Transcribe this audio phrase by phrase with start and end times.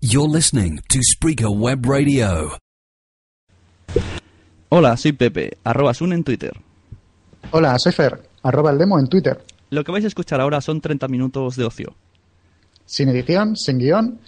[0.00, 2.58] You're listening to Spreaker Web Radio.
[4.68, 6.52] Hola, soy Pepe, arroba Sun en Twitter.
[7.50, 9.42] Hola, soy Fer, arroba el demo en Twitter.
[9.70, 11.94] Lo que vais a escuchar ahora son 30 minutos de ocio.
[12.84, 14.20] Sin edición, sin guion,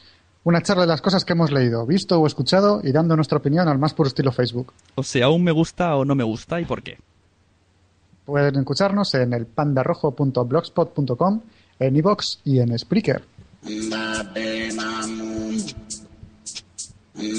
[0.44, 3.68] una charla de las cosas que hemos leído, visto o escuchado y dando nuestra opinión
[3.68, 4.72] al más puro estilo Facebook.
[4.94, 6.96] O sea, aún me gusta o no me gusta y por qué.
[8.24, 11.42] Pueden escucharnos en el pandarrojo.blogspot.com,
[11.78, 13.22] en iVoox y en Spreaker.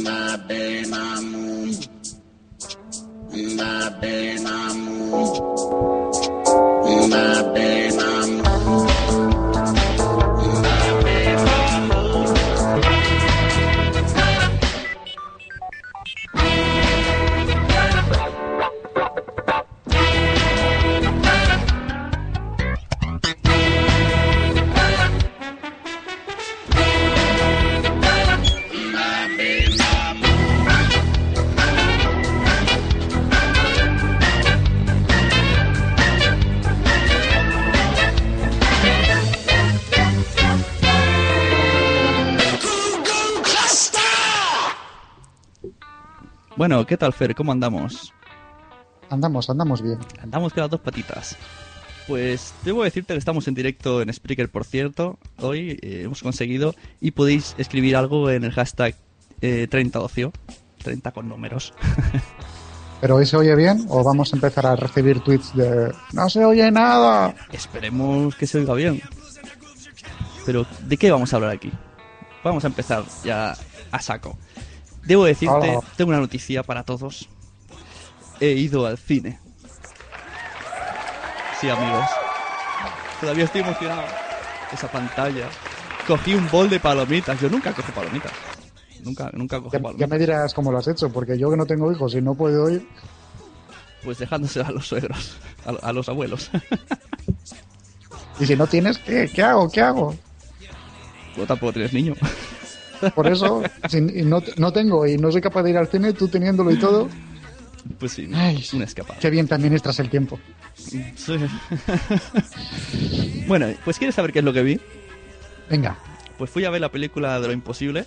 [0.03, 1.21] My baby, my
[3.31, 4.41] Mbabe
[7.09, 7.88] my baby.
[46.59, 47.35] Bueno, ¿qué tal, Fer?
[47.35, 48.13] ¿Cómo andamos?
[49.09, 49.97] Andamos, andamos bien.
[50.21, 51.37] Andamos con las dos patitas.
[52.05, 55.17] Pues debo decirte que estamos en directo en Spreaker, por cierto.
[55.37, 58.93] Hoy eh, hemos conseguido y podéis escribir algo en el hashtag
[59.39, 60.33] eh, 30ocio.
[60.83, 61.73] 30 con números.
[62.99, 66.43] ¿Pero hoy se oye bien o vamos a empezar a recibir tweets de ¡No se
[66.43, 67.35] oye nada!
[67.53, 69.01] Esperemos que se oiga bien.
[70.45, 71.71] Pero, ¿de qué vamos a hablar aquí?
[72.43, 73.55] Vamos a empezar ya
[73.91, 74.37] a saco.
[75.05, 75.81] Debo decirte, Hola.
[75.97, 77.27] tengo una noticia para todos.
[78.39, 79.39] He ido al cine.
[81.59, 82.05] Sí, amigos.
[83.19, 84.03] Todavía estoy emocionado.
[84.71, 85.47] Esa pantalla.
[86.07, 87.39] Cogí un bol de palomitas.
[87.41, 88.31] Yo nunca cojo palomitas.
[89.03, 90.09] Nunca, nunca cojo Ya, ya palomitas.
[90.09, 92.69] me dirás cómo lo has hecho, porque yo que no tengo hijos y no puedo
[92.69, 92.87] ir,
[94.03, 96.49] Pues dejándose a los suegros, a, a los abuelos.
[98.39, 99.69] y si no tienes, ¿qué, ¿Qué hago?
[99.69, 100.15] ¿Qué hago?
[101.35, 102.13] Tú tampoco tienes niño.
[103.15, 106.13] Por eso, si y no, no tengo y no soy capaz de ir al cine,
[106.13, 107.09] tú teniéndolo y todo,
[107.97, 109.19] Pues sí, Ay, una escapada.
[109.19, 110.39] qué bien también es tras el tiempo.
[110.75, 111.03] Sí.
[113.47, 114.79] bueno, pues ¿quieres saber qué es lo que vi?
[115.69, 115.97] Venga,
[116.37, 118.05] Pues fui a ver la película de lo imposible.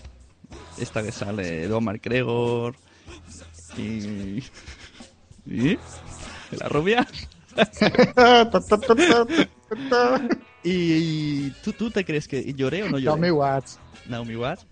[0.78, 2.74] Esta que sale de Omar Gregor.
[3.76, 4.42] Y.
[5.46, 5.78] ¿Y?
[6.58, 7.06] La rubia.
[10.64, 13.20] ¿Y tú, tú te crees que lloré o no lloré?
[13.20, 13.78] Naomi Watts.
[14.08, 14.66] Naomi Watts.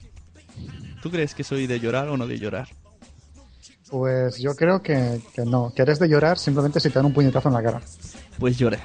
[1.03, 2.69] ¿Tú crees que soy de llorar o no de llorar?
[3.91, 7.13] Pues yo creo que, que no, que eres de llorar simplemente si te dan un
[7.13, 7.81] puñetazo en la cara.
[8.39, 8.79] Pues lloré.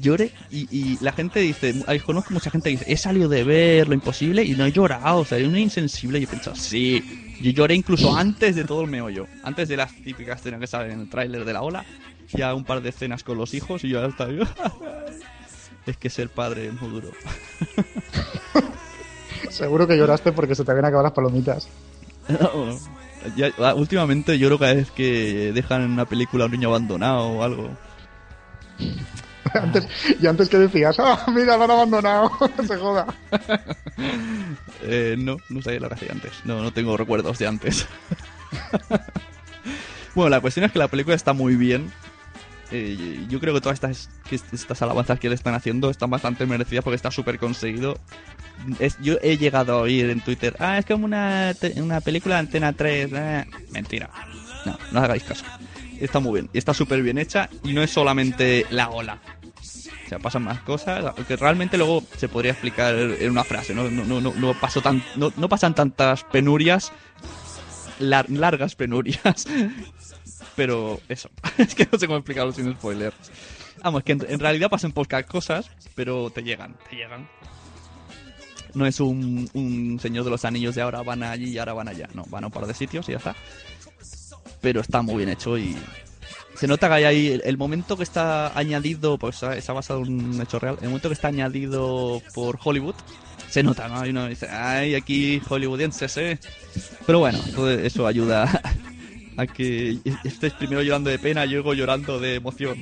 [0.00, 3.44] Lloré y, y la gente dice, ay, conozco mucha gente que dice, he salido de
[3.44, 6.18] ver lo imposible y no he llorado, o sea, una insensible.
[6.18, 9.76] Y yo he pensado, sí, yo lloré incluso antes de todo el meollo, antes de
[9.76, 11.84] las típicas escenas que salen en el tráiler de la ola,
[12.32, 14.32] ya un par de escenas con los hijos y yo ya estaba
[15.86, 17.10] Es que ser padre es muy duro.
[19.52, 21.68] Seguro que lloraste porque se te habían acabado las palomitas.
[22.28, 22.78] No,
[23.36, 27.20] ya- ah, últimamente lloro cada vez que dejan en una película a un niño abandonado
[27.28, 27.70] o algo.
[29.54, 29.86] Antes,
[30.20, 32.30] y antes que decías, ¡ah, mira, lo han abandonado!
[32.66, 33.06] se joda.
[34.82, 36.32] Eh, no, no sabía lo que hacía antes.
[36.44, 37.86] No, no tengo recuerdos de antes.
[40.14, 41.92] bueno, la cuestión es que la película está muy bien.
[42.72, 46.46] Eh, yo creo que todas estas, que estas alabanzas que le están haciendo están bastante
[46.46, 47.98] merecidas porque está súper conseguido.
[48.78, 52.40] Es- yo he llegado a oír en Twitter, ah, es como una, una película de
[52.40, 53.10] Antena 3.
[53.12, 53.44] eh".
[53.70, 54.08] Mentira.
[54.64, 55.44] No, no hagáis caso.
[56.00, 56.50] Está muy bien.
[56.52, 59.18] Está súper bien hecha y no es solamente la ola.
[59.60, 63.90] O sea, pasan más cosas, que realmente luego se podría explicar en una frase, ¿no?
[63.90, 66.92] No, no, no, no pasó tan, no, no pasan tantas penurias,
[67.98, 69.46] lar- largas penurias,
[70.56, 73.12] pero eso, es que no sé cómo explicarlo sin spoiler.
[73.82, 77.28] Vamos, que en, en realidad pasan pocas cosas, pero te llegan, te llegan.
[78.74, 81.88] No es un, un señor de los anillos de ahora van allí y ahora van
[81.88, 83.36] allá, no, van a un par de sitios y ya está.
[84.60, 85.76] Pero está muy bien hecho y
[86.54, 90.04] se nota que hay ahí el, el momento que está añadido, pues está está basado
[90.04, 92.94] en un hecho real, el momento que está añadido por Hollywood,
[93.50, 94.00] Se nota, ¿no?
[94.00, 96.38] Hay uno dice, ay, aquí hollywoodienses, ¿eh?
[97.04, 98.62] Pero bueno, todo eso ayuda
[99.36, 102.78] a que estés primero llorando de pena y luego llorando de emoción.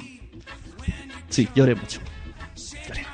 [1.29, 2.00] Sí, lloré mucho.
[2.88, 3.06] Lloré.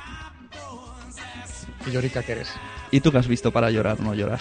[1.85, 2.49] Y llorica que eres.
[2.91, 4.39] ¿Y tú qué has visto para llorar o no llorar?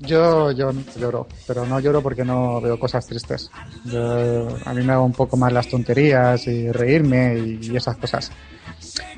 [0.00, 3.50] Yo, yo lloro, pero no lloro porque no veo cosas tristes.
[3.84, 7.96] Yo- a mí me hago un poco más las tonterías y reírme y, y esas
[7.96, 8.30] cosas.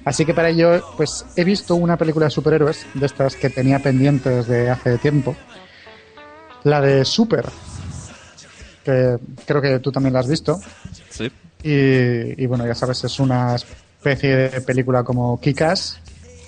[0.05, 3.81] Así que para ello, pues he visto una película de superhéroes, de estas que tenía
[3.81, 5.34] pendientes de hace tiempo.
[6.62, 7.46] La de Super,
[8.86, 10.58] que creo que tú también la has visto.
[11.10, 11.30] Sí.
[11.62, 15.98] Y, y bueno, ya sabes, es una especie de película como Kikas,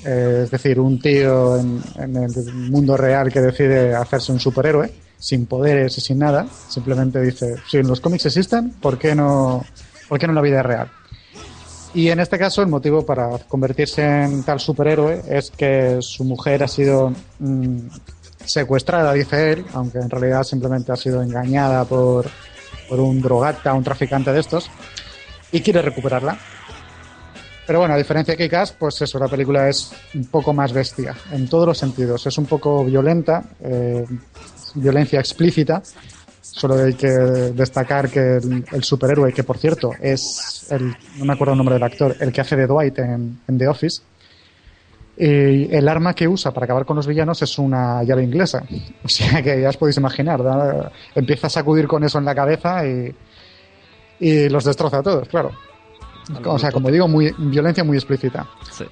[0.05, 5.47] es decir, un tío en, en el mundo real que decide hacerse un superhéroe, sin
[5.47, 9.65] poderes y sin nada, simplemente dice, si en los cómics existen, ¿por qué no,
[10.09, 10.89] por qué no en la vida real?
[11.95, 16.63] Y en este caso el motivo para convertirse en tal superhéroe es que su mujer
[16.63, 17.79] ha sido mm,
[18.45, 22.27] secuestrada, dice él, aunque en realidad simplemente ha sido engañada por,
[22.89, 24.71] por un drogata, un traficante de estos,
[25.53, 26.39] y quiere recuperarla.
[27.67, 31.15] Pero bueno, a diferencia de Kikas, pues eso, la película es un poco más bestia,
[31.33, 32.27] en todos los sentidos.
[32.27, 34.07] Es un poco violenta, eh,
[34.75, 35.83] violencia explícita.
[36.41, 38.39] Solo hay que destacar que
[38.73, 42.33] el, superhéroe, que por cierto es el, no me acuerdo el nombre del actor, el
[42.33, 44.01] que hace de Dwight en The Office,
[45.21, 48.63] y el arma que usa para acabar con los villanos es una llave inglesa.
[49.05, 50.91] O sea que ya os podéis imaginar, ¿no?
[51.15, 53.15] empieza a sacudir con eso en la cabeza y,
[54.21, 55.51] y los destroza a todos, claro.
[56.45, 58.47] O sea, como digo, muy, violencia muy explícita.
[58.71, 58.85] Sí.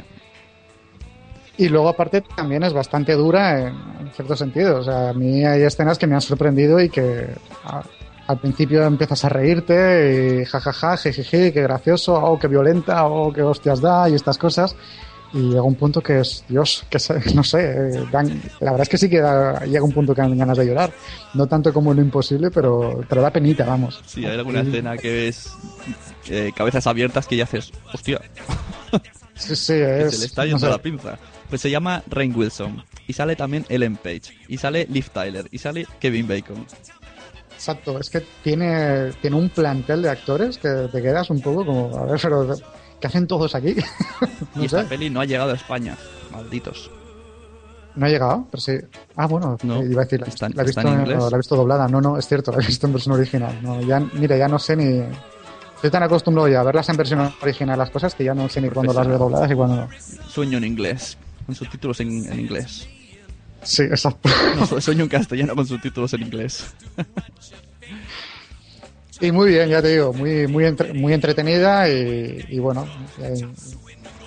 [1.58, 4.78] Y luego, aparte, también es bastante dura en, en cierto sentido.
[4.78, 7.26] O sea, a mí hay escenas que me han sorprendido y que
[7.64, 7.82] a-
[8.26, 13.42] al principio empiezas a reírte y jajaja, jejeje, qué gracioso, oh, qué violenta, oh, qué
[13.42, 14.74] hostias da y estas cosas.
[15.32, 18.82] Y llega un punto que es, Dios, que se- no sé, eh, dan- la verdad
[18.82, 20.92] es que sí que da- llega un punto que dan ganas de llorar.
[21.34, 24.00] No tanto como en lo imposible, pero, pero da penita, vamos.
[24.06, 25.50] Sí, hay alguna escena que ves
[26.28, 28.20] eh, cabezas abiertas que ya haces, hostia,
[29.34, 30.14] Sí, sí, que es.
[30.14, 30.68] se le está no yendo sé.
[30.70, 31.18] la pinza.
[31.50, 32.82] Pues se llama Rain Wilson.
[33.06, 34.22] Y sale también Ellen Page.
[34.48, 35.46] Y sale Liv Tyler.
[35.50, 36.66] Y sale Kevin Bacon.
[37.54, 41.96] Exacto, es que tiene, tiene un plantel de actores que te quedas un poco como,
[41.96, 42.54] a ver, pero
[43.00, 43.74] ¿qué hacen todos aquí?
[44.54, 45.96] no y esta sé, peli no ha llegado a España.
[46.32, 46.90] Malditos.
[47.94, 48.72] no ha llegado, pero sí.
[49.16, 51.18] Ah, bueno, No, iba a decir, la, está la he visto, inglés.
[51.18, 51.88] la he visto doblada.
[51.88, 53.58] No, no, es cierto, la he visto en versión original.
[53.62, 55.02] No, ya, mira, ya no sé ni...
[55.76, 58.60] Estoy tan acostumbrado ya a verlas en versión original las cosas que ya no sé
[58.62, 59.88] ni cuándo las veo dobladas y cuándo no.
[60.28, 61.18] Sueño en inglés.
[61.44, 62.88] Con subtítulos en, en inglés.
[63.62, 64.28] Sí, exacto.
[64.56, 66.74] No, sueño en castellano con subtítulos en inglés.
[69.20, 72.86] Y muy bien, ya te digo, muy, muy, entre- muy entretenida y, y bueno,
[73.18, 73.46] eh,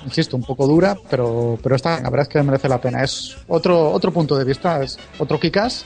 [0.04, 3.04] insisto, un poco dura, pero, pero esta la verdad es que merece la pena.
[3.04, 5.86] Es otro, otro punto de vista, es otro Kikas,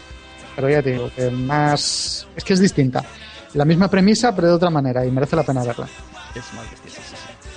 [0.55, 2.27] pero ya te digo, que más.
[2.35, 3.03] Es que es distinta.
[3.55, 5.87] La misma premisa, pero de otra manera, y merece la pena verla.
[6.33, 7.49] Es más bestia, sí, sí, sí.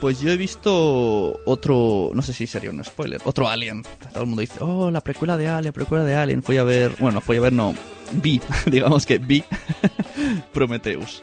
[0.00, 3.82] Pues yo he visto otro, no sé si sería un spoiler, otro Alien.
[4.12, 6.42] Todo el mundo dice, oh, la precuela de Alien, precuela de Alien.
[6.42, 7.72] Fui a ver, bueno, fui a ver, no,
[8.12, 9.44] vi, digamos que vi
[10.52, 11.22] Prometheus.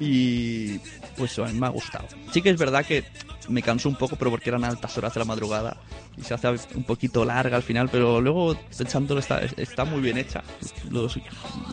[0.00, 0.78] Y
[1.16, 2.06] pues a mí me ha gustado.
[2.32, 3.04] Sí que es verdad que
[3.48, 5.76] me cansó un poco, pero porque eran altas horas de la madrugada
[6.16, 10.16] y se hace un poquito larga al final, pero luego pensándolo está, está muy bien
[10.18, 10.42] hecha.
[10.90, 11.18] Los,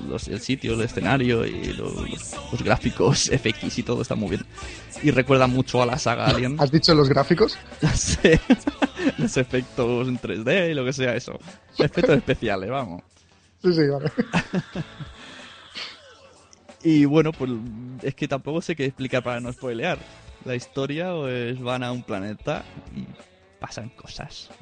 [0.07, 1.93] los- el sitio, el escenario y los,
[2.51, 4.45] los gráficos, FX y todo está muy bien.
[5.01, 6.57] Y recuerda mucho a la saga Alien.
[6.59, 7.57] ¿Has dicho los gráficos?
[7.95, 8.17] Sí.
[9.17, 11.39] los efectos en 3D y lo que sea eso.
[11.79, 13.01] Efectos especiales, vamos.
[13.63, 14.11] Sí, sí, vale.
[16.83, 17.51] Y bueno, pues
[18.03, 19.99] es que tampoco sé qué explicar para no spoilear.
[20.45, 22.63] La historia, pues van a un planeta
[22.95, 23.05] y
[23.59, 24.49] pasan cosas.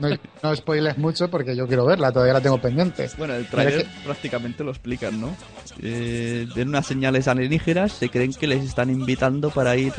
[0.00, 0.08] No,
[0.42, 3.08] no spoiles mucho porque yo quiero verla, todavía la tengo pendiente.
[3.18, 5.36] Bueno, el trailer que- prácticamente lo explican, ¿no?
[5.80, 9.92] Eh, unas señales alienígenas, se creen que les están invitando para ir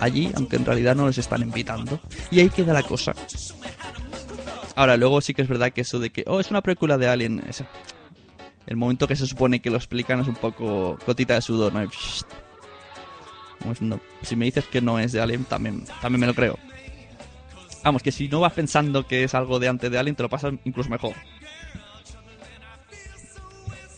[0.00, 2.00] allí, aunque en realidad no les están invitando.
[2.30, 3.12] Y ahí queda la cosa.
[4.74, 7.06] Ahora, luego sí que es verdad que eso de que, oh, es una película de
[7.08, 7.64] Alien, eso.
[8.70, 11.80] El momento que se supone que lo explican es un poco gotita de sudor, ¿no?
[11.90, 12.26] Psst.
[13.58, 16.34] Como es no- Si me dices que no es de Alien, también, también me lo
[16.34, 16.56] creo.
[17.84, 20.28] Vamos, que si no vas pensando que es algo de antes de Alien, te lo
[20.28, 21.14] pasas incluso mejor.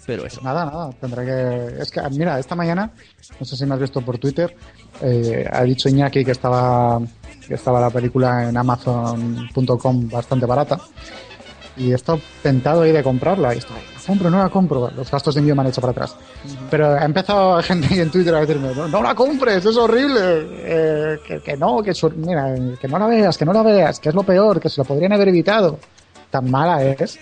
[0.06, 0.40] Pero eso.
[0.42, 1.82] Nada, nada, tendré que...
[1.82, 2.90] Es que, mira, esta mañana,
[3.38, 4.56] no sé si me has visto por Twitter,
[5.00, 6.98] eh, ha dicho Iñaki que estaba,
[7.46, 10.80] que estaba la película en Amazon.com bastante barata.
[11.76, 13.54] Y he estado tentado ahí de comprarla.
[13.54, 14.90] Y estoy, la compro, no la compro.
[14.94, 16.16] Los gastos de envío me han hecho para atrás.
[16.70, 20.20] Pero ha empezado gente ahí en Twitter a decirme, no, no la compres, es horrible.
[20.22, 24.00] Eh, que, que no, que, su- mira, que no la veas, que no la veas,
[24.00, 25.78] que es lo peor, que se lo podrían haber evitado.
[26.30, 27.18] Tan mala es.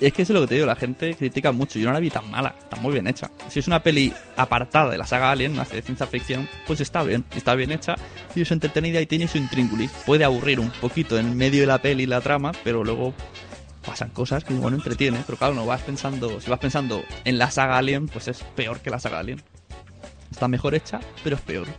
[0.00, 1.78] Es que eso es lo que te digo, la gente critica mucho.
[1.78, 3.30] Yo no la vi tan mala, está muy bien hecha.
[3.48, 7.04] Si es una peli apartada de la saga Alien, una de ciencia ficción, pues está
[7.04, 7.94] bien, está bien hecha
[8.34, 9.90] y es entretenida y tiene su intríngulis.
[10.04, 13.14] Puede aburrir un poquito en medio de la peli y la trama, pero luego
[13.86, 15.22] pasan cosas que bueno entretiene.
[15.24, 18.80] Pero claro, no vas pensando, si vas pensando en la saga Alien, pues es peor
[18.80, 19.40] que la saga Alien.
[20.30, 21.66] Está mejor hecha, pero es peor.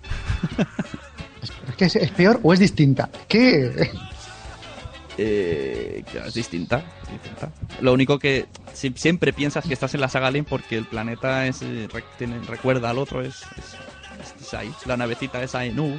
[1.70, 3.10] Es que es, es peor o es distinta.
[3.28, 3.92] ¿Qué?
[5.20, 7.52] Eh, es distinta, es distinta.
[7.82, 11.48] Lo único que si- siempre piensas que estás en la saga Alien porque el planeta
[11.48, 11.88] es, eh,
[12.20, 15.98] tiene- recuerda al otro, es, es, es ahí, la navecita esa en U.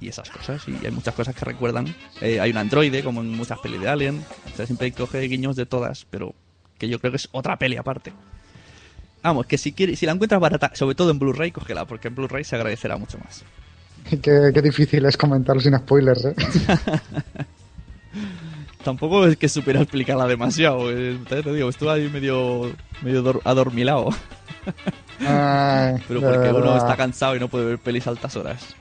[0.00, 1.92] Y esas cosas, y hay muchas cosas que recuerdan.
[2.20, 4.24] Eh, hay un androide, como en muchas pelis de Alien.
[4.52, 6.34] O sea, siempre coge guiños de todas, pero
[6.78, 8.12] que yo creo que es otra peli aparte.
[9.22, 12.14] Vamos, que si quieres, si la encuentras barata, sobre todo en Blu-ray, cógela, porque en
[12.14, 13.42] Blu-ray se agradecerá mucho más.
[14.22, 16.34] qué, qué difícil es comentarlo sin spoilers, ¿eh?
[18.84, 20.90] Tampoco es que supiera explicarla demasiado.
[20.90, 24.10] eh, Te digo, estuve ahí medio, medio dor- adormilado.
[25.20, 28.76] Ay, Pero porque uno está cansado y no puede ver pelis a altas horas.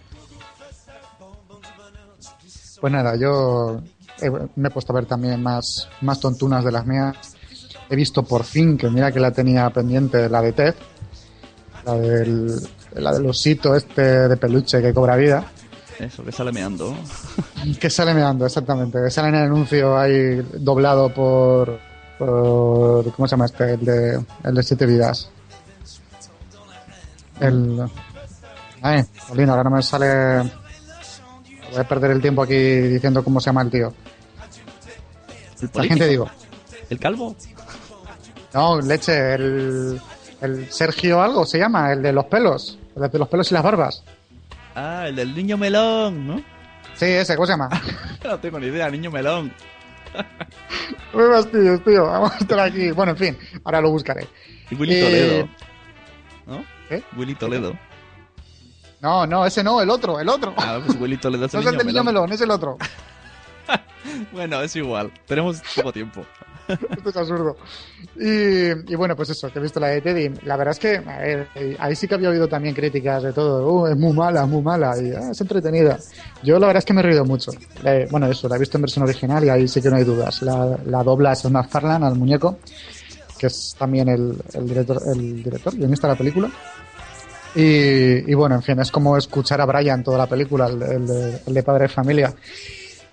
[2.79, 3.81] Pues nada, yo
[4.21, 7.17] eh, me he puesto a ver también más, más tontunas de las mías.
[7.89, 10.75] He visto por fin, que mira que la tenía pendiente, la de Ted,
[11.85, 12.55] la del,
[12.95, 15.45] la del osito este de peluche que cobra vida,
[15.97, 16.95] Eso, que sale meando.
[17.79, 21.79] que sale meando, exactamente, que sale en el anuncio ahí doblado por,
[22.19, 23.73] por ¿cómo se llama este?
[23.73, 25.31] El de, el de Siete Vidas.
[27.39, 27.89] El...
[28.81, 30.66] Ay, Jolín, ahora no me sale...
[31.77, 33.93] Voy a perder el tiempo aquí diciendo cómo se llama el tío.
[35.61, 36.27] El La gente digo.
[36.89, 37.35] ¿El calvo?
[38.51, 40.01] No, leche, el,
[40.41, 43.61] el Sergio algo se llama, el de los pelos, el de los pelos y las
[43.61, 44.03] barbas.
[44.73, 46.37] Ah, el del niño melón, ¿no?
[46.95, 47.69] Sí, ese, ¿cómo se llama?
[48.23, 49.53] No tengo ni idea, niño melón.
[51.13, 52.89] No me fastidies, tío, vamos a estar aquí.
[52.89, 54.27] Bueno, en fin, ahora lo buscaré.
[54.71, 55.49] Y Willy Eh, Toledo.
[56.47, 56.65] ¿No?
[56.89, 57.03] ¿qué?
[57.15, 57.77] Willy Toledo.
[59.01, 60.53] No, no, ese no, el otro, el otro.
[60.57, 62.31] Ah, pues Willy Toledo es no el es el del niño melón.
[62.31, 62.77] es el otro.
[64.31, 65.11] Bueno, es igual.
[65.25, 66.25] Tenemos poco tiempo.
[66.67, 67.57] Esto es absurdo.
[68.15, 70.29] Y, y bueno, pues eso, que he visto la de Teddy.
[70.45, 71.47] La verdad es que, a ver,
[71.79, 73.69] ahí sí que había oído también críticas de todo.
[73.69, 74.93] Uh, es muy mala, es muy mala.
[75.01, 75.99] Y ah, es entretenida.
[76.41, 77.51] Yo la verdad es que me he reído mucho.
[77.83, 80.03] Eh, bueno, eso, la he visto en versión original y ahí sí que no hay
[80.05, 80.41] dudas.
[80.41, 82.59] La, la dobla Sean McFarlane al muñeco,
[83.37, 86.49] que es también el, el director, el director, guionista de la película.
[87.59, 91.53] Y, bueno, en fin, es como escuchar a Brian toda la película, el, de, el
[91.55, 92.31] de Padre de Familia.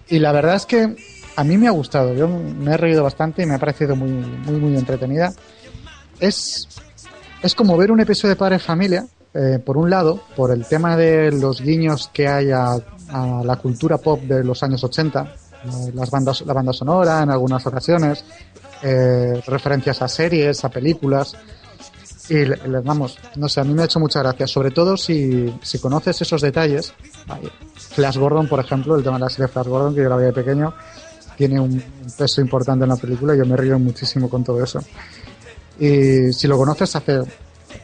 [0.09, 0.95] Y la verdad es que
[1.35, 2.13] a mí me ha gustado.
[2.13, 5.33] Yo me he reído bastante y me ha parecido muy, muy, muy entretenida.
[6.21, 6.69] Es,
[7.43, 10.95] es como ver un episodio de Padre Familia, eh, por un lado, por el tema
[10.95, 12.75] de los guiños que hay a,
[13.09, 17.31] a la cultura pop de los años 80, eh, las bandas, la banda sonora en
[17.31, 18.25] algunas ocasiones,
[18.83, 21.35] eh, referencias a series, a películas.
[22.29, 22.45] Y
[22.83, 26.23] vamos, no sé, a mí me ha hecho mucha gracia, sobre todo si, si conoces
[26.23, 26.95] esos detalles.
[27.75, 30.33] Flash Gordon, por ejemplo, el tema de la serie Flash Gordon, que yo la de
[30.33, 30.73] pequeño,
[31.37, 31.83] tiene un
[32.17, 34.81] peso importante en la película y yo me río muchísimo con todo eso.
[35.79, 37.21] Y si lo conoces, hace,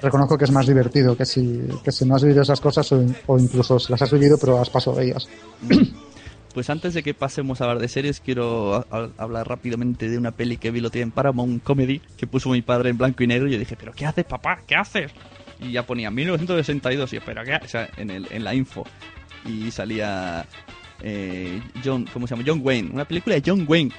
[0.01, 3.05] reconozco que es más divertido que si, que si no has vivido esas cosas o,
[3.27, 5.29] o incluso si las has vivido pero has pasado de ellas.
[6.53, 10.57] Pues antes de que pasemos a hablar de series, quiero hablar rápidamente de una peli
[10.57, 13.49] que vi lo tiene en Paramount Comedy, que puso mi padre en blanco y negro,
[13.49, 14.61] y yo dije, ¿pero qué haces, papá?
[14.67, 15.13] ¿Qué haces?
[15.61, 17.55] Y ya ponía 1962, y yo, ¿pero qué?
[17.55, 18.85] ha-?" O sea, en, el, en la info.
[19.47, 20.45] Y salía
[21.03, 22.45] eh, John, ¿cómo se llama?
[22.47, 23.93] John Wayne, una película de John Wayne,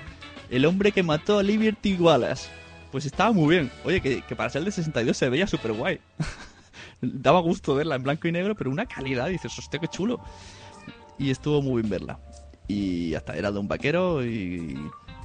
[0.50, 2.50] el hombre que mató a Liberty Wallace.
[2.92, 3.72] Pues estaba muy bien.
[3.86, 6.00] Oye, que, para ser de 62 se veía súper guay.
[7.02, 10.22] Daba gusto verla en blanco y negro, pero una calidad, dices, hostia, qué chulo
[11.22, 12.20] y estuvo muy bien verla.
[12.72, 14.78] Y hasta era de un vaquero y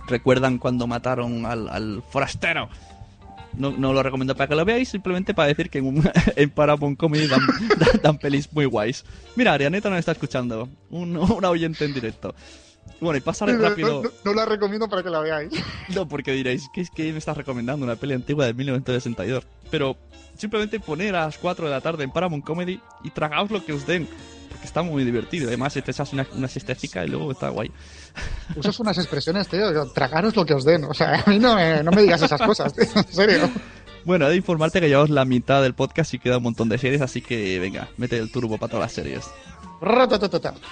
[0.08, 2.68] recuerdan cuando mataron al, al forastero.
[3.54, 6.50] No, no lo recomiendo para que lo veáis, simplemente para decir que en, un- en
[6.50, 7.40] Paramount Comedy dan,
[7.78, 9.04] dan, dan pelis muy guays.
[9.34, 12.34] Mira, Arianeta nos está escuchando, un, una oyente en directo.
[13.00, 14.02] Bueno, y pasaré rápido.
[14.02, 15.52] No, no la recomiendo para que la veáis.
[15.94, 17.84] No, porque diréis, ¿qué es que me estás recomendando?
[17.84, 19.46] Una peli antigua de 1962.
[19.70, 19.96] Pero
[20.36, 23.72] simplemente poner a las 4 de la tarde en Paramount Comedy y tragaos lo que
[23.72, 24.08] os den.
[24.66, 25.46] Está muy divertido.
[25.48, 27.70] Además, te echas una, una siestecica y luego está guay.
[28.56, 29.90] Usas unas expresiones, tío.
[29.92, 30.84] Tragaros lo que os den.
[30.84, 32.84] O sea, a mí no me, no me digas esas cosas, tío.
[32.94, 33.50] En serio.
[34.04, 36.78] Bueno, he de informarte que llevamos la mitad del podcast y queda un montón de
[36.78, 39.24] series, así que venga, mete el turbo para todas las series.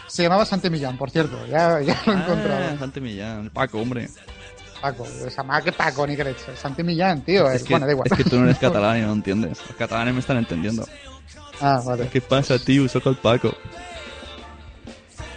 [0.07, 1.45] Se llamaba Santi Millán, por cierto.
[1.47, 2.65] Ya, ya lo he encontrado.
[2.73, 4.09] Ah, Santi Millán, Paco, hombre.
[4.81, 5.05] Paco.
[5.27, 6.35] O sea, más que Paco ni que.
[6.57, 7.51] Santi Millán, tío.
[7.51, 8.09] Es que, bueno, da igual.
[8.11, 9.59] es que tú no eres catalán y no entiendes.
[9.67, 10.87] Los catalanes me están entendiendo.
[11.61, 12.09] Ah, vale.
[12.09, 12.89] ¿Qué pasa, tío?
[12.89, 13.55] Soy el Paco.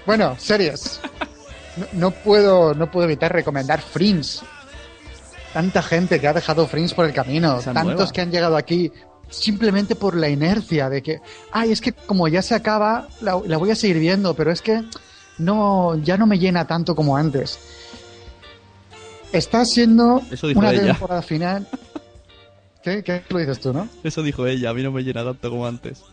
[0.05, 1.00] Bueno, series.
[1.77, 4.39] No, no puedo, no puedo evitar recomendar Fringe.
[5.53, 8.12] Tanta gente que ha dejado Fringe por el camino, Esa tantos nueva.
[8.12, 8.91] que han llegado aquí
[9.29, 11.19] simplemente por la inercia de que,
[11.51, 14.62] ay, es que como ya se acaba, la, la voy a seguir viendo, pero es
[14.62, 14.83] que
[15.38, 17.59] no, ya no me llena tanto como antes.
[19.33, 20.21] Está siendo
[20.55, 20.86] una ella.
[20.93, 21.67] temporada final.
[22.88, 23.03] ¿Qué?
[23.03, 23.89] ¿Qué lo dices tú, no?
[24.01, 26.03] Eso dijo ella, a mí no me llena tanto como antes.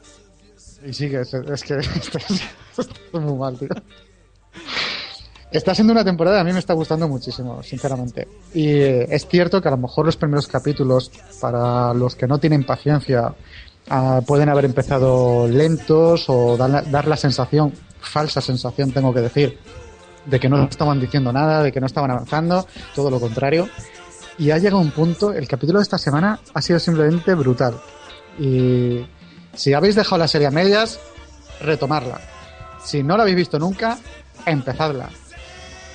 [0.85, 2.43] Y sí, que es, es que esto es,
[2.77, 3.69] esto es muy mal, tío.
[5.53, 8.27] Está siendo una temporada, a mí me está gustando muchísimo, sinceramente.
[8.55, 12.41] Y eh, es cierto que a lo mejor los primeros capítulos, para los que no
[12.41, 13.33] tienen paciencia,
[13.89, 19.61] ah, pueden haber empezado lentos o dar dar la sensación, falsa sensación tengo que decir,
[20.27, 22.67] de que no estaban diciendo nada, de que no estaban avanzando,
[22.97, 23.69] todo lo contrario.
[24.39, 27.75] Y ha llegado un punto, el capítulo de esta semana ha sido simplemente brutal.
[28.39, 29.07] Y
[29.55, 30.99] si habéis dejado la serie a medias,
[31.61, 32.21] retomarla.
[32.83, 33.99] Si no la habéis visto nunca,
[34.45, 35.09] empezadla.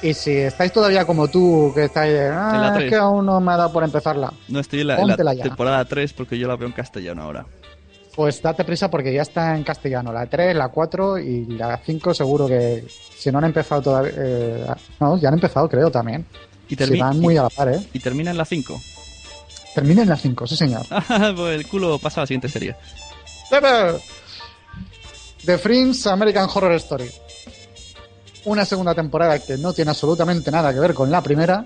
[0.01, 3.25] Y si estáis todavía como tú, que estáis de, En la ah, es que aún
[3.25, 6.47] no me ha dado por empezarla, No estoy en la, en temporada 3 porque yo
[6.47, 7.45] la veo en castellano ahora.
[8.15, 10.13] pues date prisa porque ya está en castellano.
[10.13, 14.13] La 3, la 4 y la 5 seguro que si no han empezado todavía...
[14.15, 14.65] eh,
[15.01, 16.25] no, ya han empezado creo también.
[16.69, 17.81] Y, van muy a la par, ¿eh?
[17.93, 18.79] y termina en la 5.
[19.73, 20.85] Termina en la 5, sí señor.
[21.35, 22.75] pues el culo pasa a la siguiente serie.
[25.45, 27.09] The Fringe American Horror Story.
[28.45, 31.65] Una segunda temporada que no tiene absolutamente nada que ver con la primera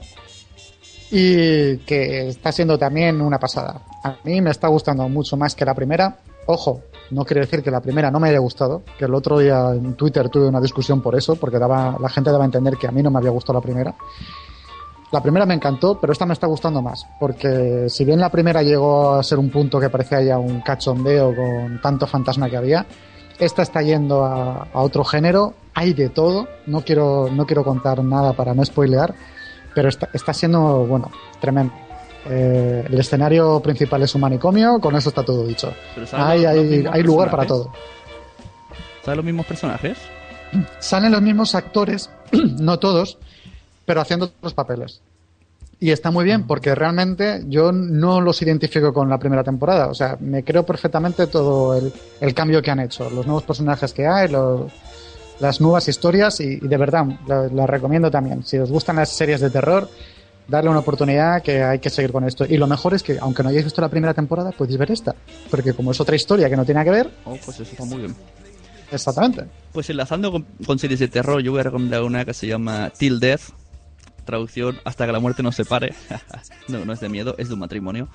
[1.11, 3.81] y que está siendo también una pasada.
[4.03, 6.17] A mí me está gustando mucho más que la primera.
[6.47, 6.81] Ojo,
[7.11, 9.93] no quiere decir que la primera no me haya gustado, que el otro día en
[9.95, 12.91] Twitter tuve una discusión por eso, porque daba, la gente daba a entender que a
[12.91, 13.95] mí no me había gustado la primera.
[15.13, 18.63] La primera me encantó, pero esta me está gustando más, porque si bien la primera
[18.63, 22.83] llegó a ser un punto que parecía ya un cachondeo con tanto fantasma que había,
[23.37, 28.03] esta está yendo a, a otro género, hay de todo, no quiero, no quiero contar
[28.03, 29.13] nada para no spoilear,
[29.75, 31.75] pero está, está siendo, bueno, tremendo.
[32.25, 35.71] Eh, el escenario principal es un manicomio, con eso está todo dicho.
[35.93, 37.71] Pero ¿sabes Hay, hay, hay lugar para todo.
[39.03, 39.95] ¿Sabes los mismos personajes?
[40.79, 43.19] salen los mismos actores, no todos,
[43.85, 45.01] pero haciendo otros papeles.
[45.79, 49.87] Y está muy bien porque realmente yo no los identifico con la primera temporada.
[49.87, 51.91] O sea, me creo perfectamente todo el,
[52.21, 54.71] el cambio que han hecho, los nuevos personajes que hay, los-
[55.39, 58.45] las nuevas historias y, y de verdad, la, la recomiendo también.
[58.45, 59.89] Si os gustan las series de terror,
[60.47, 62.45] darle una oportunidad que hay que seguir con esto.
[62.47, 65.13] Y lo mejor es que, aunque no hayáis visto la primera temporada, podéis ver esta.
[65.49, 67.97] Porque como es otra historia que no tiene que ver, Oh, pues eso está muy
[67.97, 68.15] bien.
[68.91, 69.45] exactamente.
[69.73, 72.91] Pues enlazando con, con series de terror, yo voy a recomendar una que se llama
[72.97, 73.49] Till Death.
[74.25, 75.93] Traducción, hasta que la muerte nos separe.
[76.67, 78.07] no, no es de miedo, es de un matrimonio.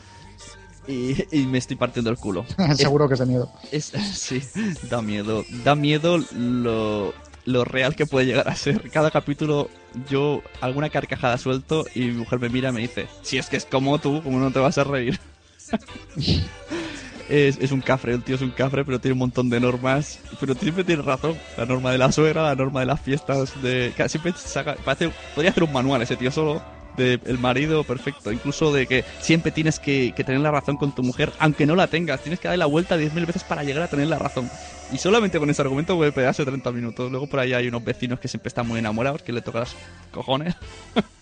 [0.86, 2.46] Y, y me estoy partiendo el culo.
[2.76, 3.52] Seguro que es de miedo.
[3.70, 4.42] Es, sí,
[4.88, 5.44] da miedo.
[5.64, 7.12] Da miedo lo,
[7.44, 8.90] lo real que puede llegar a ser.
[8.90, 9.68] Cada capítulo
[10.08, 13.56] yo alguna carcajada suelto y mi mujer me mira y me dice, si es que
[13.56, 15.18] es como tú, ¿cómo no te vas a reír?
[17.28, 20.20] es, es un cafre, el tío es un cafre, pero tiene un montón de normas.
[20.40, 21.36] Pero siempre tiene razón.
[21.56, 23.92] La norma de la suegra, la norma de las fiestas, de...
[24.08, 24.76] Siempre saca...
[24.84, 26.62] Parece, podría hacer un manual ese tío solo.
[26.96, 30.92] De el marido perfecto, incluso de que siempre tienes que, que tener la razón con
[30.92, 33.84] tu mujer, aunque no la tengas, tienes que darle la vuelta 10.000 veces para llegar
[33.84, 34.50] a tener la razón.
[34.90, 37.08] Y solamente con ese argumento puede pegarse 30 minutos.
[37.08, 39.76] Luego por ahí hay unos vecinos que siempre están muy enamorados, que le tocan los
[40.10, 40.56] cojones.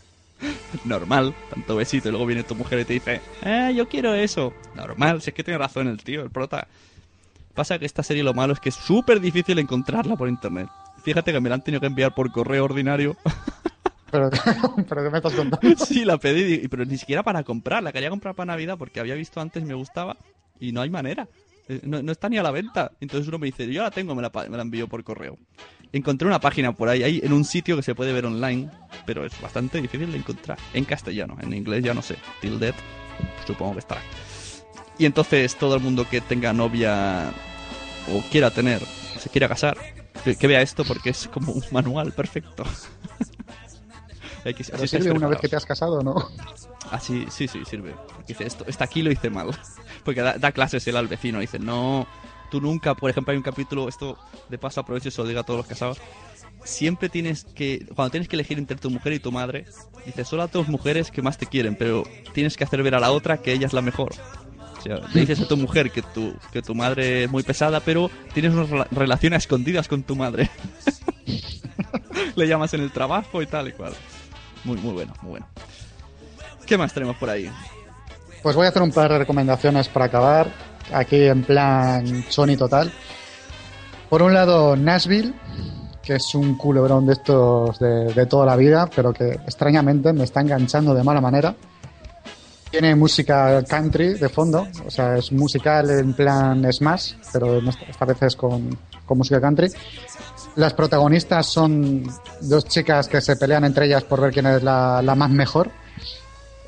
[0.84, 2.08] Normal, tanto besito.
[2.08, 4.52] Y luego viene tu mujer y te dice, eh, yo quiero eso.
[4.74, 6.66] Normal, si es que tiene razón el tío, el prota.
[7.54, 10.68] Pasa que esta serie lo malo es que es súper difícil encontrarla por internet.
[11.02, 13.16] Fíjate que me la han tenido que enviar por correo ordinario.
[14.08, 14.30] Pero,
[14.88, 15.76] pero ¿qué me estás contando?
[15.84, 17.82] sí, la pedí, pero ni siquiera para comprar.
[17.82, 20.16] La quería comprar para Navidad porque había visto antes y me gustaba.
[20.60, 21.26] Y no hay manera.
[21.68, 22.92] Eh, No, no está ni a la venta.
[23.00, 25.36] Entonces uno me dice, yo la tengo, me la, me la envío por correo.
[25.96, 28.68] Encontré una página por ahí, ahí en un sitio que se puede ver online,
[29.06, 30.58] pero es bastante difícil de encontrar.
[30.74, 32.16] En castellano, en inglés ya no sé.
[32.40, 32.74] Till Dead,
[33.46, 34.02] supongo que estará.
[34.98, 37.30] Y entonces todo el mundo que tenga novia
[38.12, 38.82] o quiera tener,
[39.18, 39.76] se quiera casar,
[40.24, 42.64] que, que vea esto porque es como un manual perfecto.
[44.44, 46.14] Hay que- Pero sirve una vez que te has casado, ¿no?
[46.90, 47.94] Así, sí, sí, sirve.
[48.14, 49.48] Porque dice, esto, está aquí lo hice mal.
[50.04, 51.40] Porque da, da clases él al vecino.
[51.40, 52.06] Dice, no,
[52.46, 54.16] tú nunca, por ejemplo, hay un capítulo, esto
[54.48, 55.98] de paso aprovecho y se lo digo a todos los casados.
[56.64, 59.66] Siempre tienes que, cuando tienes que elegir entre tu mujer y tu madre,
[60.04, 63.00] dice, solo a dos mujeres que más te quieren, pero tienes que hacer ver a
[63.00, 64.12] la otra que ella es la mejor.
[64.82, 68.10] sea, le dices a tu mujer que tu, que tu madre es muy pesada, pero
[68.34, 70.50] tienes una rela- relación a escondidas con tu madre.
[72.36, 73.92] le llamas en el trabajo y tal y cual.
[74.64, 75.46] Muy, muy bueno, muy bueno.
[76.66, 77.48] ¿Qué más tenemos por ahí?
[78.42, 80.52] Pues voy a hacer un par de recomendaciones para acabar.
[80.92, 82.92] Aquí en plan Sony total.
[84.08, 85.34] Por un lado, Nashville,
[86.02, 90.40] que es un culebrón de estos de, toda la vida, pero que extrañamente me está
[90.40, 91.54] enganchando de mala manera.
[92.70, 98.22] Tiene música country de fondo, o sea, es musical en plan Smash, pero esta vez
[98.22, 99.68] es con, con música country.
[100.56, 102.04] Las protagonistas son
[102.42, 105.70] dos chicas que se pelean entre ellas por ver quién es la, la más mejor.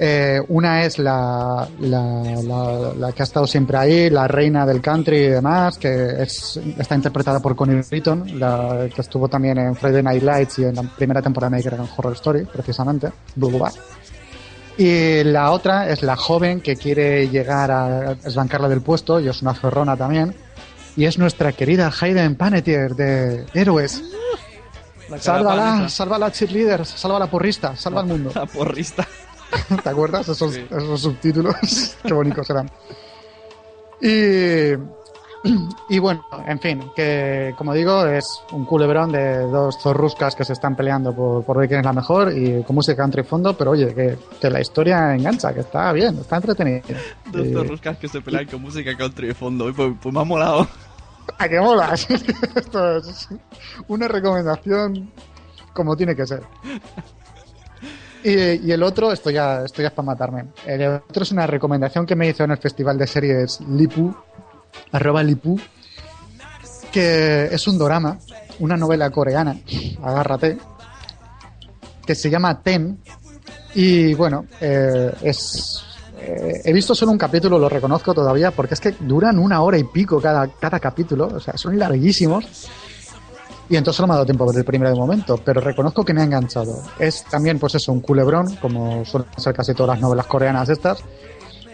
[0.01, 4.81] Eh, una es la, la, la- la que ha estado siempre ahí, la reina del
[4.81, 9.75] country y demás, que es, está interpretada por Connie Britton, la que estuvo también en
[9.75, 13.73] Friday Night Lights y en la primera temporada de American Horror Story, precisamente, Blue Bar.
[14.77, 19.43] Y la otra es la joven que quiere llegar a desbancarla del puesto, y es
[19.43, 20.33] una ferrona también,
[20.97, 24.01] y es nuestra querida Hayden Panettiere de Héroes.
[25.11, 28.31] La Sálvala, sálvala cheerleader, salva la porrista, salva al mundo.
[28.35, 29.05] La porrista.
[29.83, 30.29] ¿Te acuerdas?
[30.29, 30.65] Esos, Sí.
[30.71, 31.97] esos subtítulos.
[32.03, 32.71] Qué bonitos eran.
[34.01, 34.73] Y,
[35.89, 40.53] y bueno, en fin, que como digo, es un culebrón de dos zorruscas que se
[40.53, 43.73] están peleando por, por ver quién es la mejor y con música country fondo, pero
[43.73, 46.83] oye, que, que la historia engancha, que está bien, está entretenida.
[47.33, 49.73] Dos Y- zorruscas que se pelean con música country de fondo.
[49.75, 50.67] Pues, pues me ha molado.
[51.39, 52.07] ¡A que molas!
[52.55, 53.29] Esto es
[53.89, 55.11] una recomendación
[55.75, 56.43] como tiene que ser.
[58.25, 60.47] Y, el otro, esto ya, esto ya es para matarme.
[60.67, 64.15] El otro es una recomendación que me hizo en el festival de series Lipu,
[64.93, 65.59] arroba Lipu,
[66.91, 68.19] que es un dorama,
[68.59, 69.57] una novela coreana,
[70.03, 70.59] agárrate,
[72.05, 72.99] que se llama Ten.
[73.75, 75.85] Y bueno, eh, es.
[76.19, 79.79] eh, he visto solo un capítulo, lo reconozco todavía, porque es que duran una hora
[79.79, 82.69] y pico cada, cada capítulo, o sea, son larguísimos.
[83.71, 86.05] Y entonces solo me ha dado tiempo a ver el primero de momento, pero reconozco
[86.05, 86.83] que me ha enganchado.
[86.99, 91.05] Es también, pues eso, un culebrón, como suelen ser casi todas las novelas coreanas estas.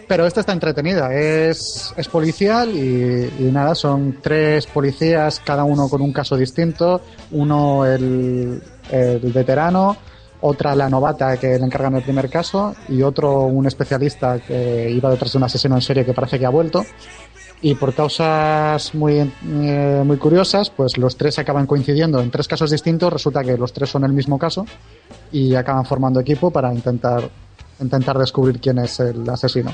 [0.07, 5.89] Pero esta está entretenida, es, es policial y, y nada, son tres policías, cada uno
[5.89, 7.01] con un caso distinto.
[7.31, 9.97] Uno el, el veterano,
[10.41, 15.09] otra la novata que le encargan el primer caso y otro un especialista que iba
[15.09, 16.85] detrás de un asesino en serie que parece que ha vuelto.
[17.61, 22.69] Y por causas muy, eh, muy curiosas, pues los tres acaban coincidiendo en tres casos
[22.69, 23.11] distintos.
[23.11, 24.65] Resulta que los tres son el mismo caso
[25.31, 27.29] y acaban formando equipo para intentar,
[27.79, 29.71] intentar descubrir quién es el asesino.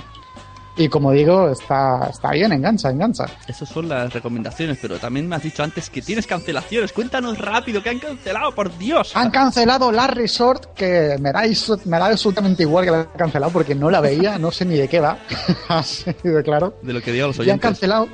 [0.77, 3.25] Y como digo, está, está bien, engancha, engancha.
[3.45, 6.93] Esas son las recomendaciones, pero también me has dicho antes que tienes cancelaciones.
[6.93, 9.11] Cuéntanos rápido, que han cancelado, por Dios.
[9.15, 11.43] Han cancelado la Resort, que me da,
[11.85, 14.77] me da absolutamente igual que la han cancelado porque no la veía, no sé ni
[14.77, 15.17] de qué va.
[15.67, 16.77] Así de claro.
[16.81, 17.61] De lo que digan los Y han oyentes.
[17.69, 18.07] cancelado.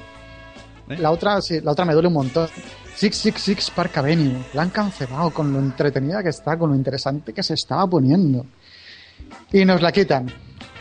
[0.90, 0.98] ¿Eh?
[0.98, 2.48] La otra, sí, la otra me duele un montón.
[2.96, 4.44] 666 Park Avenue.
[4.54, 8.48] La han cancelado con lo entretenida que está, con lo interesante que se estaba poniendo.
[9.52, 10.34] Y nos la quitan.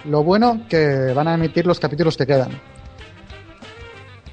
[0.08, 2.50] Lo bueno que van a emitir los capítulos que quedan.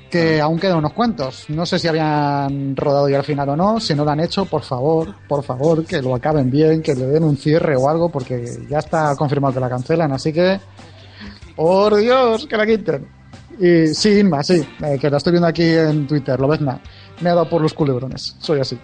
[0.10, 1.50] Que aún quedan unos cuantos.
[1.50, 3.80] No sé si habían rodado ya al final o no.
[3.80, 7.08] Si no lo han hecho, por favor, por favor, que lo acaben bien, que le
[7.08, 10.12] den un cierre o algo, porque ya está confirmado que la cancelan.
[10.12, 10.60] Así que,
[11.56, 13.08] por Dios, que la quiten.
[13.60, 16.82] Y sí, Inma, sí, eh, que la estoy viendo aquí en Twitter, lo ves nada.
[17.22, 18.78] Me ha dado por los culebrones, soy así.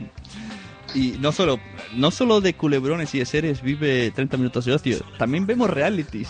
[0.96, 1.60] Y no solo,
[1.96, 6.30] no solo de culebrones y de series vive 30 minutos de ocio, también vemos realities.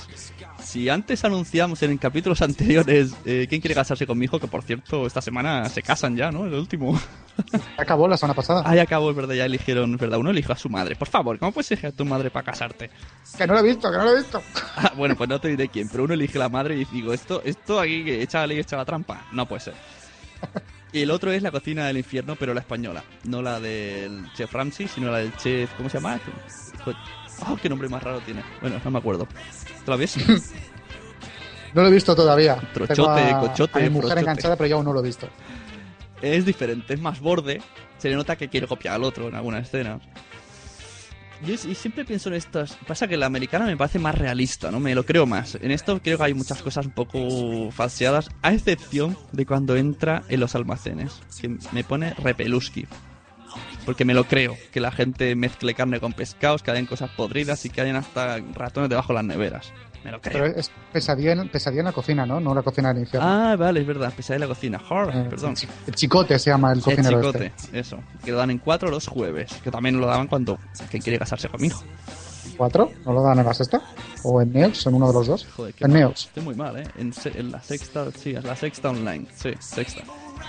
[0.63, 4.63] Si antes anunciamos en capítulos anteriores eh, quién quiere casarse con mi hijo, que por
[4.63, 6.45] cierto esta semana se casan ya, ¿no?
[6.45, 6.99] El último.
[7.77, 8.63] Acabó la semana pasada.
[8.65, 10.95] Ah, ya acabó, es verdad, ya eligieron, verdad, uno eligió a su madre.
[10.95, 12.89] Por favor, ¿cómo puedes elegir a tu madre para casarte?
[13.37, 14.41] Que no lo he visto, que no lo he visto.
[14.75, 17.41] Ah, bueno, pues no te diré quién, pero uno elige la madre y digo, esto,
[17.43, 19.25] esto aquí que echa la ley, echa la trampa.
[19.31, 19.73] No puede ser.
[20.93, 23.03] Y el otro es la cocina del infierno, pero la española.
[23.25, 25.73] No la del chef Ramsey, sino la del chef.
[25.75, 26.19] ¿Cómo se llama?
[27.47, 28.43] Oh, qué nombre más raro tiene.
[28.61, 29.27] Bueno, no me acuerdo.
[29.83, 30.15] ¿Te la ves?
[31.73, 32.55] No lo he visto todavía.
[32.71, 34.21] Trochote, a, cochote, a mi mujer brochote.
[34.21, 35.27] enganchada, pero yo aún no lo he visto.
[36.21, 37.63] es diferente, es más borde.
[37.97, 39.99] Se le nota que quiere copiar al otro en alguna escena.
[41.45, 42.77] Yo y siempre pienso en estas.
[42.87, 44.79] Pasa que la americana me parece más realista, ¿no?
[44.79, 45.55] Me lo creo más.
[45.55, 50.23] En esto creo que hay muchas cosas un poco falseadas, a excepción de cuando entra
[50.29, 52.87] en los almacenes, que me pone repeluski.
[53.85, 57.65] Porque me lo creo, que la gente mezcle carne con pescados, que hayan cosas podridas
[57.65, 59.73] y que hayan hasta ratones debajo de las neveras.
[60.03, 60.33] Me lo creo.
[60.33, 62.39] Pero es pesadilla en, pesadilla en la cocina, ¿no?
[62.39, 63.27] No la cocina del infierno.
[63.27, 64.81] Ah, vale, es verdad, pesadilla de la cocina.
[64.89, 65.51] Horror, Eh, perdón.
[65.51, 67.79] el chi- el chicote se llama el El cocinero chicote, este.
[67.79, 67.99] eso.
[68.23, 69.51] Que lo dan en cuatro los jueves.
[69.63, 70.57] Que también lo daban cuando
[70.89, 71.83] quien quiere casarse con mi hijo.
[72.57, 73.81] 4, ¿no lo dan en la sexta?
[74.23, 74.85] ¿O en Neox?
[74.85, 75.47] En uno de los dos.
[75.55, 75.93] Joder, en.
[75.93, 76.25] Neox.
[76.25, 76.83] Estoy muy mal, ¿eh?
[76.97, 79.25] En, en la sexta, sí, es la sexta online.
[79.35, 80.03] Sí, sexta.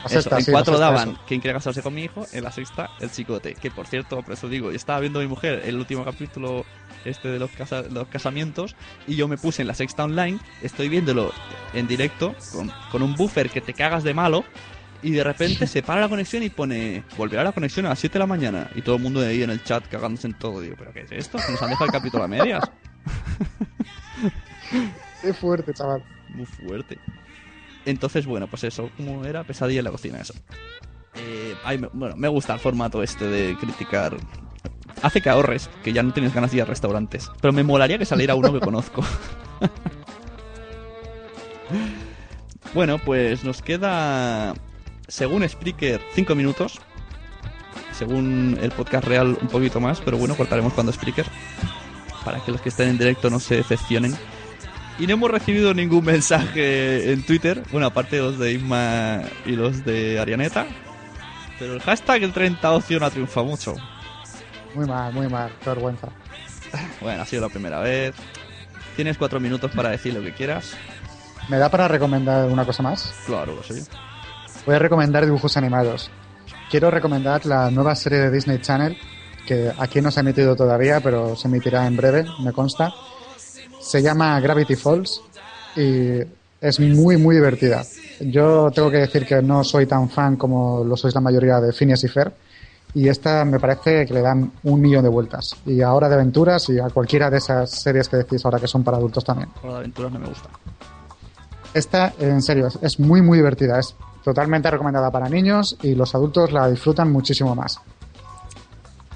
[0.05, 1.21] La Eso, sexta, en sí, cuatro sexta, daban eso.
[1.27, 3.55] quien quiere casarse con mi hijo, en la sexta el chicote.
[3.55, 6.65] Que por cierto, por eso digo, estaba viendo a mi mujer el último capítulo
[7.05, 10.89] este de los, casa- los casamientos y yo me puse en la sexta online, estoy
[10.89, 11.33] viéndolo
[11.75, 14.45] en directo con, con un buffer que te cagas de malo
[15.03, 18.15] y de repente se para la conexión y pone volverá la conexión a las 7
[18.15, 20.61] de la mañana y todo el mundo de ahí en el chat cagándose en todo.
[20.61, 21.39] Digo, ¿pero qué es esto?
[21.51, 22.63] ¿Nos han dejado el capítulo a medias?
[25.23, 26.03] Qué fuerte, chaval.
[26.29, 26.99] Muy fuerte.
[27.87, 30.35] Entonces, bueno, pues eso, como era pesadilla en la cocina, eso.
[31.17, 31.55] Eh,
[31.93, 34.17] bueno, me gusta el formato este de criticar.
[35.03, 37.31] Hace que ahorres, que ya no tienes ganas de ir a restaurantes.
[37.41, 39.05] Pero me molaría que saliera uno que conozco.
[42.75, 44.55] bueno, pues nos queda,
[45.09, 46.81] según Spreaker, 5 minutos.
[47.93, 51.27] Según el podcast real, un poquito más, pero bueno, cortaremos cuando Spreaker.
[52.25, 54.17] Para que los que estén en directo no se decepcionen.
[54.99, 57.63] Y no hemos recibido ningún mensaje en Twitter.
[57.73, 60.67] Bueno, aparte de los de Isma y los de Arianeta.
[61.59, 63.75] Pero el hashtag el 30 ocio no ha triunfado mucho.
[64.75, 65.53] Muy mal, muy mal.
[65.63, 66.09] Qué vergüenza.
[67.01, 68.15] Bueno, ha sido la primera vez.
[68.97, 70.77] Tienes cuatro minutos para decir lo que quieras.
[71.49, 73.15] ¿Me da para recomendar una cosa más?
[73.27, 73.83] Claro, sí.
[74.67, 76.11] Voy a recomendar dibujos animados.
[76.71, 78.97] Quiero recomendar la nueva serie de Disney Channel,
[79.47, 82.93] que aquí no se ha emitido todavía, pero se emitirá en breve, me consta.
[83.85, 85.21] Se llama Gravity Falls
[85.77, 86.19] y
[86.61, 87.83] es muy, muy divertida.
[88.21, 91.73] Yo tengo que decir que no soy tan fan como lo sois la mayoría de
[91.73, 92.33] Phineas y Fer,
[92.95, 95.51] y esta me parece que le dan un millón de vueltas.
[95.67, 98.83] Y ahora de aventuras y a cualquiera de esas series que decís ahora que son
[98.85, 99.49] para adultos también.
[99.63, 100.49] Hora de aventuras no me gusta.
[101.75, 103.81] Esta, en serio, es- muy, muy divertida.
[103.81, 107.79] Es totalmente recomendada para niños y los adultos la disfrutan muchísimo más.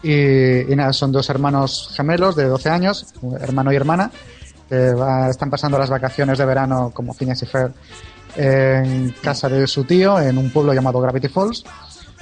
[0.02, 3.06] Y, y nada, son dos hermanos gemelos de 12 años,
[3.40, 4.10] hermano y hermana,
[4.68, 7.46] que va- están pasando las vacaciones de verano como Phineas y
[8.36, 11.64] en casa de su tío en un pueblo llamado Gravity Falls.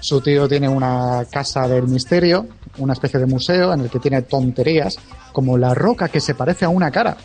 [0.00, 2.46] Su tío tiene una casa del misterio,
[2.78, 4.96] una especie de museo en el que tiene tonterías,
[5.32, 7.16] como la roca que se parece a una cara.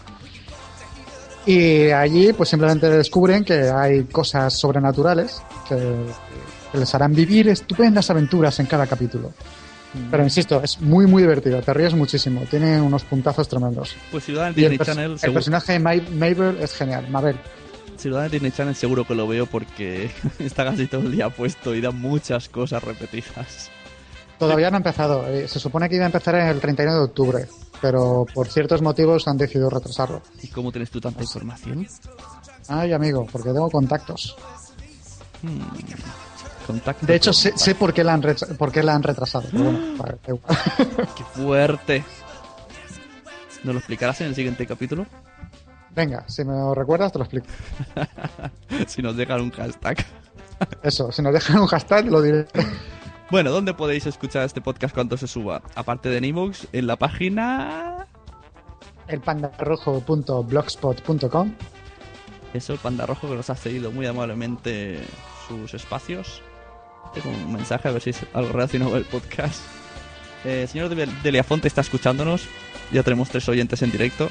[1.45, 6.05] Y allí pues simplemente descubren que hay cosas sobrenaturales que
[6.73, 9.31] les harán vivir estupendas aventuras en cada capítulo.
[10.09, 13.95] Pero insisto, es muy muy divertido, te ríes muchísimo, tiene unos puntazos tremendos.
[14.09, 17.37] Pues el, Disney pers- Channel, el personaje de Ma- Mabel es genial, Mabel.
[17.97, 21.11] si lo dan en Disney Channel seguro que lo veo porque está casi todo el
[21.11, 23.69] día puesto y da muchas cosas repetidas.
[24.39, 27.47] Todavía no ha empezado, eh, se supone que iba a empezar el 31 de octubre,
[27.81, 30.21] pero por ciertos motivos han decidido retrasarlo.
[30.41, 31.85] ¿Y cómo tienes tú tanta información?
[32.69, 34.35] Ay, amigo, porque tengo contactos.
[36.71, 39.47] Contacto De hecho, sé, sé por, qué la han retra- por qué la han retrasado.
[39.51, 39.79] bueno.
[41.15, 42.03] ¡Qué fuerte!
[43.63, 45.05] ¿Nos lo explicarás en el siguiente capítulo?
[45.93, 47.47] Venga, si me lo recuerdas, te lo explico.
[48.87, 49.97] si nos dejan un hashtag.
[50.83, 52.47] Eso, si nos dejan un hashtag, lo diré.
[53.29, 55.61] Bueno, ¿dónde podéis escuchar este podcast cuando se suba?
[55.75, 58.07] Aparte de Nimox, en la página...
[59.07, 61.53] elpandarrojo.blogspot.com
[62.53, 64.99] Eso, el Panda Rojo, que nos ha cedido muy amablemente
[65.47, 66.41] sus espacios.
[67.13, 69.61] Tengo un mensaje, a ver si es algo relacionado con el podcast.
[70.45, 72.43] Eh, señor de, de Leafonte está escuchándonos.
[72.91, 74.29] Ya tenemos tres oyentes en directo.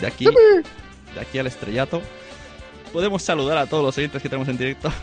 [0.00, 2.02] De aquí, de aquí al estrellato.
[2.92, 4.90] Podemos saludar a todos los oyentes que tenemos en directo.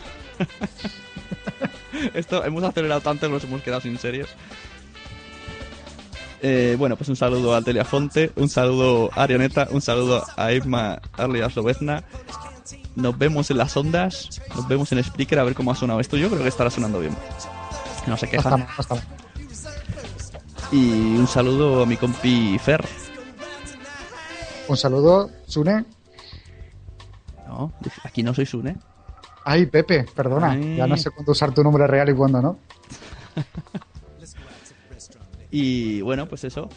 [2.14, 4.28] Esto hemos acelerado tanto que nos hemos quedado sin series.
[6.42, 11.00] Eh, bueno, pues un saludo a Teleafonte, un saludo a Arioneta, un saludo a Irma
[11.14, 12.04] Arlia Slovezna.
[12.96, 16.18] Nos vemos en las ondas, nos vemos en Spreaker a ver cómo ha sonado esto.
[16.18, 17.16] Yo creo que estará sonando bien.
[18.08, 18.68] No se quejan.
[18.78, 19.04] estamos.
[20.72, 22.84] Y un saludo a mi compi Fer.
[24.68, 25.86] Un saludo, Sune.
[27.48, 28.78] No, aquí no soy Sune.
[29.44, 30.52] Ay, Pepe, perdona.
[30.52, 30.78] Ay.
[30.78, 32.60] Ya no sé cuándo usar tu nombre real y cuándo no.
[35.52, 36.70] Y bueno, pues eso.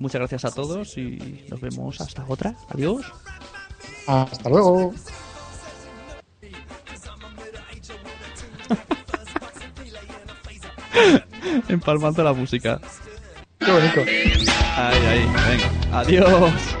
[0.00, 2.54] Muchas gracias a todos y nos vemos hasta otra.
[2.68, 3.04] Adiós.
[4.08, 4.94] Hasta luego.
[11.68, 12.80] Empalmando la música.
[13.58, 14.00] Qué bonito.
[14.76, 15.70] Ahí, ahí, venga.
[15.98, 16.78] Adiós.